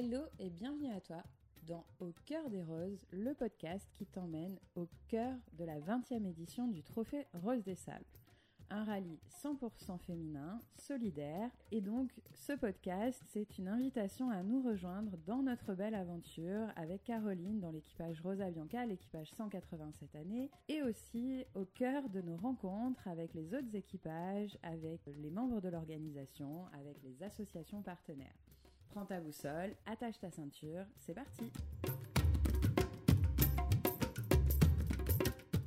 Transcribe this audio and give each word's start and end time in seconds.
Hello 0.00 0.20
et 0.38 0.48
bienvenue 0.48 0.92
à 0.92 1.00
toi 1.00 1.24
dans 1.66 1.84
Au 1.98 2.12
cœur 2.24 2.48
des 2.50 2.62
roses, 2.62 3.04
le 3.10 3.34
podcast 3.34 3.90
qui 3.96 4.06
t'emmène 4.06 4.56
au 4.76 4.86
cœur 5.08 5.34
de 5.54 5.64
la 5.64 5.80
20e 5.80 6.24
édition 6.24 6.68
du 6.68 6.84
Trophée 6.84 7.26
Rose 7.34 7.64
des 7.64 7.74
Sables. 7.74 8.04
Un 8.70 8.84
rallye 8.84 9.18
100% 9.42 9.98
féminin, 9.98 10.60
solidaire, 10.76 11.50
et 11.72 11.80
donc 11.80 12.12
ce 12.32 12.52
podcast, 12.52 13.20
c'est 13.26 13.58
une 13.58 13.66
invitation 13.66 14.30
à 14.30 14.44
nous 14.44 14.62
rejoindre 14.62 15.16
dans 15.26 15.42
notre 15.42 15.74
belle 15.74 15.96
aventure 15.96 16.68
avec 16.76 17.02
Caroline 17.02 17.58
dans 17.58 17.72
l'équipage 17.72 18.20
Rosa 18.20 18.52
Bianca, 18.52 18.86
l'équipage 18.86 19.32
180 19.32 19.94
cette 19.98 20.14
année, 20.14 20.48
et 20.68 20.80
aussi 20.80 21.44
au 21.56 21.64
cœur 21.64 22.08
de 22.08 22.20
nos 22.20 22.36
rencontres 22.36 23.08
avec 23.08 23.34
les 23.34 23.52
autres 23.52 23.74
équipages, 23.74 24.56
avec 24.62 25.00
les 25.06 25.30
membres 25.30 25.60
de 25.60 25.70
l'organisation, 25.70 26.66
avec 26.72 27.02
les 27.02 27.20
associations 27.24 27.82
partenaires. 27.82 28.38
Prends 28.90 29.04
ta 29.04 29.20
boussole, 29.20 29.74
attache 29.86 30.18
ta 30.18 30.30
ceinture, 30.30 30.84
c'est 30.98 31.12
parti 31.14 31.52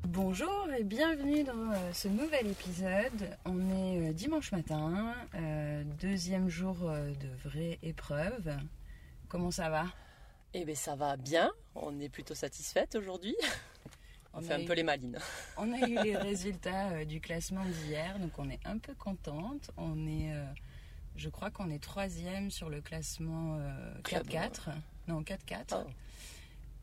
Bonjour 0.06 0.68
et 0.78 0.84
bienvenue 0.84 1.44
dans 1.44 1.72
euh, 1.72 1.94
ce 1.94 2.08
nouvel 2.08 2.48
épisode. 2.48 3.38
On 3.46 3.70
est 3.70 4.10
euh, 4.10 4.14
dimanche 4.14 4.52
matin, 4.52 5.14
euh, 5.36 5.84
deuxième 6.02 6.50
jour 6.50 6.76
de 6.76 7.50
vraie 7.50 7.78
épreuve. 7.84 8.52
Comment 9.28 9.52
ça 9.52 9.70
va? 9.70 9.86
Eh 10.54 10.66
bien 10.66 10.76
ça 10.76 10.96
va 10.96 11.16
bien, 11.16 11.52
on 11.76 12.00
est 12.00 12.10
plutôt 12.10 12.36
satisfaite 12.36 12.96
aujourd'hui. 12.96 13.36
On, 14.34 14.42
fait 14.42 14.54
un 14.54 14.66
peu 14.66 14.74
les 14.74 14.84
malines. 14.84 15.20
On 15.58 15.72
a 15.74 15.88
eu 15.88 16.04
les 16.04 16.16
résultats 16.18 17.06
du 17.06 17.20
classement 17.20 17.66
d'hier, 17.66 18.18
donc 18.18 18.32
on 18.38 18.50
est 18.50 18.66
un 18.66 18.78
peu 18.78 18.96
contente. 18.96 19.72
On 19.76 20.08
est 20.08 20.34
je 21.22 21.30
crois 21.30 21.52
qu'on 21.52 21.70
est 21.70 21.82
troisième 21.82 22.50
sur 22.50 22.70
le 22.70 22.82
classement 22.82 23.60
4-4. 24.04 24.70
Euh, 24.70 24.72
non, 25.08 25.22
4-4. 25.22 25.86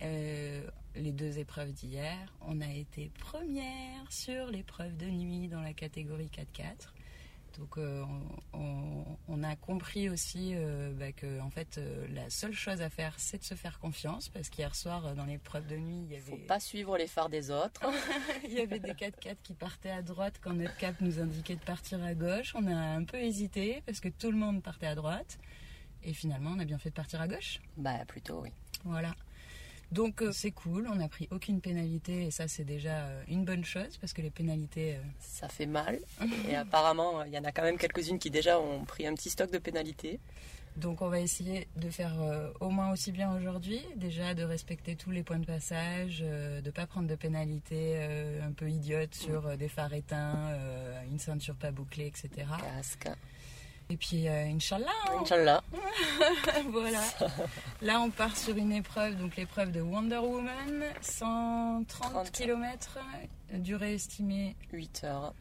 Euh, 0.03 0.63
les 0.95 1.11
deux 1.11 1.39
épreuves 1.39 1.73
d'hier, 1.73 2.33
on 2.43 2.61
a 2.61 2.73
été 2.73 3.11
première 3.19 4.11
sur 4.11 4.47
l'épreuve 4.47 4.97
de 4.97 5.07
nuit 5.07 5.49
dans 5.49 5.61
la 5.61 5.73
catégorie 5.73 6.31
4-4. 6.33 6.93
Donc 7.57 7.79
euh, 7.79 8.05
on, 8.53 9.43
a 9.43 9.57
compris 9.57 10.09
aussi 10.09 10.53
euh, 10.55 10.93
bah, 10.93 11.13
que 11.13 11.41
en 11.41 11.51
fait 11.51 11.79
euh, 11.79 12.07
la 12.13 12.29
seule 12.29 12.53
chose 12.53 12.83
à 12.83 12.91
faire 12.91 13.15
c'est 13.19 13.39
de 13.39 13.45
se 13.45 13.55
faire 13.55 13.79
confiance 13.79 14.29
parce 14.29 14.49
qu'hier 14.49 14.75
soir 14.75 15.15
dans 15.15 15.25
l'épreuve 15.25 15.67
de 15.67 15.77
nuit 15.77 16.03
il 16.05 16.13
y 16.13 16.17
avait 16.17 16.23
faut 16.23 16.47
pas 16.47 16.61
suivre 16.61 16.97
les 16.99 17.07
phares 17.07 17.29
des 17.29 17.51
autres. 17.51 17.83
il 18.45 18.53
y 18.53 18.61
avait 18.61 18.81
des 18.81 18.93
4x4 18.93 19.37
qui 19.43 19.55
partaient 19.55 19.91
à 19.91 20.03
droite 20.03 20.41
quand 20.43 20.53
notre 20.53 20.77
cap 20.77 21.01
nous 21.01 21.21
indiquait 21.21 21.57
de 21.57 21.65
partir 21.65 22.03
à 22.03 22.15
gauche. 22.15 22.55
On 22.55 22.67
a 22.67 22.75
un 22.75 23.05
peu 23.05 23.19
hésité 23.19 23.83
parce 23.87 24.01
que 24.01 24.09
tout 24.09 24.31
le 24.31 24.37
monde 24.37 24.63
partait 24.63 24.87
à 24.87 24.95
droite 24.95 25.39
et 26.03 26.13
finalement 26.13 26.51
on 26.57 26.59
a 26.59 26.65
bien 26.65 26.79
fait 26.79 26.91
de 26.91 26.95
partir 26.95 27.21
à 27.21 27.29
gauche. 27.29 27.61
Bah 27.77 28.05
plutôt 28.07 28.41
oui. 28.43 28.51
Voilà. 28.85 29.15
Donc 29.91 30.21
euh, 30.21 30.33
c'est 30.33 30.51
cool, 30.51 30.87
on 30.91 30.97
n'a 30.97 31.09
pris 31.09 31.29
aucune 31.31 31.61
pénalité 31.61 32.27
et 32.27 32.31
ça 32.31 32.47
c'est 32.47 32.65
déjà 32.65 33.07
euh, 33.07 33.23
une 33.29 33.45
bonne 33.45 33.65
chose 33.65 33.97
parce 33.99 34.13
que 34.13 34.21
les 34.21 34.31
pénalités... 34.31 34.97
Euh, 34.97 35.03
ça 35.19 35.49
fait 35.49 35.67
mal 35.67 35.99
et 36.49 36.57
apparemment 36.57 37.23
il 37.25 37.33
y 37.33 37.39
en 37.39 37.45
a 37.45 37.53
quand 37.53 37.63
même 37.63 37.79
quelques-unes 37.79 38.19
qui 38.19 38.31
déjà 38.31 38.61
ont 38.61 38.85
pris 38.85 39.07
un 39.07 39.15
petit 39.15 39.31
stock 39.31 39.51
de 39.51 39.59
pénalités. 39.59 40.21
Donc 40.77 41.01
on 41.01 41.09
va 41.09 41.21
essayer 41.21 41.67
de 41.77 41.91
faire 41.91 42.15
au 42.61 42.71
moins 42.71 42.93
aussi 42.93 43.11
bien 43.11 43.35
aujourd'hui, 43.35 43.81
déjà 43.97 44.35
de 44.35 44.45
respecter 44.45 44.95
tous 44.95 45.11
les 45.11 45.25
points 45.25 45.39
de 45.39 45.47
passage, 45.47 46.21
de 46.21 46.61
ne 46.65 46.71
pas 46.71 46.87
prendre 46.87 47.09
de 47.09 47.17
pénalités 47.17 48.01
un 48.41 48.53
peu 48.53 48.71
idiotes 48.71 49.15
sur 49.15 49.57
des 49.57 49.69
phares 49.69 49.95
éteints, 49.95 50.57
une 51.11 51.19
ceinture 51.19 51.57
pas 51.57 51.73
bouclée, 51.73 52.07
etc. 52.07 52.47
Casque. 52.77 53.09
Et 53.91 53.97
puis, 53.97 54.29
euh, 54.29 54.45
Inch'Allah. 54.45 54.93
Hein. 55.09 55.19
Inch'Allah. 55.21 55.63
voilà. 56.71 57.03
Là, 57.81 58.01
on 58.01 58.11
part 58.11 58.37
sur 58.37 58.57
une 58.57 58.73
épreuve, 58.73 59.17
donc 59.17 59.37
l'épreuve 59.37 59.73
de 59.73 59.81
Wonder 59.81 60.19
Woman, 60.19 60.85
130 61.01 62.31
km, 62.31 62.99
durée 63.55 63.95
estimée 63.95 64.57
8 64.73 65.05
heures. 65.05 65.35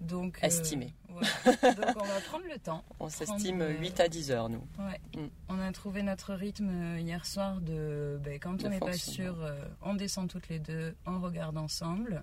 Donc, 0.00 0.38
euh, 0.42 0.46
estimée. 0.46 0.92
Donc, 1.10 1.96
on 1.96 2.04
va 2.04 2.20
prendre 2.26 2.46
le 2.50 2.58
temps. 2.58 2.82
On 2.98 3.08
s'estime 3.08 3.64
8 3.78 4.00
à 4.00 4.08
10 4.08 4.30
heures, 4.32 4.48
nous. 4.48 4.66
Ouais. 4.78 5.00
Mm. 5.14 5.28
On 5.48 5.60
a 5.60 5.70
trouvé 5.70 6.02
notre 6.02 6.34
rythme 6.34 6.70
euh, 6.70 6.98
hier 6.98 7.24
soir 7.24 7.60
de, 7.60 8.18
ben, 8.24 8.40
quand 8.40 8.64
on 8.64 8.68
n'est 8.68 8.80
pas 8.80 8.94
sûr, 8.94 9.36
on 9.82 9.94
descend 9.94 10.28
toutes 10.28 10.48
les 10.48 10.58
deux, 10.58 10.96
on 11.06 11.20
regarde 11.20 11.56
ensemble. 11.56 12.22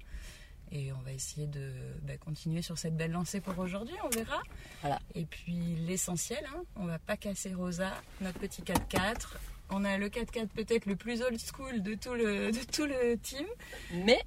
Et 0.72 0.92
on 0.94 1.00
va 1.00 1.12
essayer 1.12 1.48
de 1.48 1.72
bah, 2.04 2.18
continuer 2.18 2.62
sur 2.62 2.78
cette 2.78 2.96
belle 2.96 3.12
lancée 3.12 3.42
pour 3.42 3.58
aujourd'hui, 3.58 3.96
on 4.04 4.10
verra. 4.10 4.42
Voilà. 4.82 5.00
Et 5.16 5.26
puis 5.26 5.76
l'essentiel, 5.88 6.44
hein, 6.56 6.64
on 6.76 6.86
va 6.86 7.00
pas 7.00 7.18
casser 7.18 7.54
Rosa, 7.54 7.92
notre 8.22 8.40
petit 8.40 8.62
4x4. 8.62 9.38
On 9.72 9.84
a 9.86 9.98
le 9.98 10.10
4x4 10.10 10.48
peut-être 10.48 10.86
le 10.86 10.96
plus 10.96 11.22
old 11.22 11.40
school 11.40 11.82
de 11.82 11.96
tout 11.96 12.14
le, 12.14 12.52
de 12.52 12.64
tout 12.72 12.86
le 12.86 13.18
team. 13.18 13.46
Mais 13.94 14.20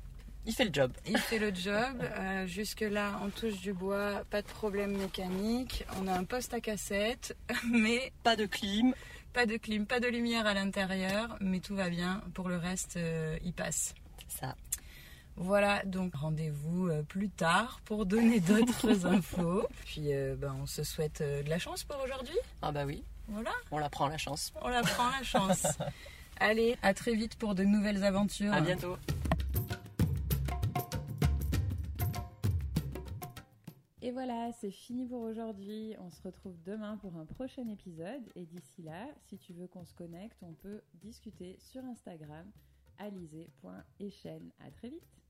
il 0.45 0.53
fait 0.53 0.65
le 0.65 0.73
job. 0.73 0.93
Il 1.07 1.19
fait 1.19 1.39
le 1.39 1.55
job. 1.55 2.03
Euh, 2.23 2.47
Jusque-là, 2.47 3.21
on 3.23 3.31
touche 3.31 3.61
du 3.61 3.73
bois, 3.73 4.23
pas 4.31 4.43
de 4.43 4.47
problème 4.47 4.97
mécanique. 4.97 5.85
On 6.01 6.07
a 6.07 6.13
un 6.13 6.25
poste 6.25 6.53
à 6.55 6.61
cassette, 6.61 7.37
mais... 7.71 8.13
Pas 8.23 8.37
de 8.37 8.47
clim. 8.47 8.95
Pas 9.33 9.47
de 9.47 9.57
clim, 9.57 9.87
pas 9.87 9.99
de 9.99 10.09
lumière 10.09 10.47
à 10.47 10.55
l'intérieur, 10.55 11.37
mais 11.41 11.61
tout 11.61 11.75
va 11.75 11.89
bien. 11.89 12.23
Pour 12.35 12.49
le 12.49 12.57
reste, 12.57 12.97
euh, 12.97 13.39
il 13.45 13.53
passe. 13.53 13.95
Ça. 14.29 14.55
Voilà, 15.37 15.83
donc 15.85 16.15
rendez-vous 16.15 16.89
euh, 16.89 17.03
plus 17.03 17.31
tard 17.31 17.81
pour 17.85 18.05
donner 18.07 18.41
d'autres 18.41 19.07
infos. 19.07 19.67
Puis 19.85 20.13
euh, 20.13 20.37
ben, 20.37 20.55
on 20.61 20.67
se 20.67 20.85
souhaite 20.85 21.21
euh, 21.21 21.43
de 21.43 21.49
la 21.49 21.59
chance 21.59 21.85
pour 21.85 22.03
aujourd'hui. 22.03 22.37
Ah 22.61 22.71
bah 22.71 22.85
oui. 22.85 23.03
Voilà. 23.29 23.53
On 23.71 23.79
la 23.79 23.89
prend 23.89 24.09
la 24.09 24.19
chance. 24.19 24.53
On 24.61 24.69
la 24.69 24.83
prend 24.83 25.09
la 25.11 25.23
chance. 25.23 25.67
Allez, 26.41 26.77
à 26.83 26.93
très 26.93 27.15
vite 27.15 27.37
pour 27.37 27.55
de 27.55 27.65
nouvelles 27.65 28.05
aventures. 28.05 28.53
À 28.53 28.61
bientôt. 28.61 28.97
Et 34.05 34.11
voilà, 34.11 34.51
c'est 34.61 34.73
fini 34.73 35.07
pour 35.07 35.23
aujourd'hui. 35.23 35.95
On 36.01 36.11
se 36.11 36.21
retrouve 36.23 36.61
demain 36.65 36.97
pour 36.97 37.17
un 37.17 37.25
prochain 37.25 37.67
épisode. 37.69 38.23
Et 38.35 38.45
d'ici 38.45 38.83
là, 38.83 39.07
si 39.29 39.39
tu 39.39 39.53
veux 39.53 39.69
qu'on 39.69 39.85
se 39.85 39.95
connecte, 39.95 40.43
on 40.43 40.53
peut 40.55 40.83
discuter 40.95 41.57
sur 41.61 41.85
Instagram 41.85 42.45
alizé.echen. 42.99 44.53
À 44.59 44.71
très 44.71 44.89
vite 44.91 45.23